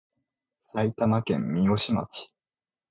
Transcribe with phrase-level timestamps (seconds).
[0.73, 2.31] 埼玉県三芳町